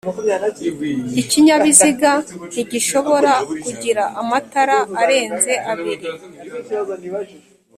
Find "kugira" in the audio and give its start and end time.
3.63-4.03